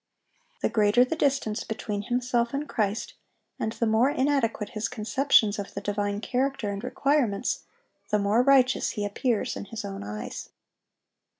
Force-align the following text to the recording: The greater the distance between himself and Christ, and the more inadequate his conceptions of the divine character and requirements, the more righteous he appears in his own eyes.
The 0.63 0.69
greater 0.69 1.05
the 1.05 1.15
distance 1.15 1.63
between 1.63 2.01
himself 2.01 2.55
and 2.55 2.67
Christ, 2.67 3.13
and 3.59 3.71
the 3.73 3.85
more 3.85 4.09
inadequate 4.09 4.69
his 4.69 4.87
conceptions 4.87 5.59
of 5.59 5.75
the 5.75 5.79
divine 5.79 6.21
character 6.21 6.71
and 6.71 6.83
requirements, 6.83 7.65
the 8.09 8.17
more 8.17 8.41
righteous 8.41 8.89
he 8.97 9.05
appears 9.05 9.55
in 9.55 9.65
his 9.65 9.85
own 9.85 10.01
eyes. 10.03 10.49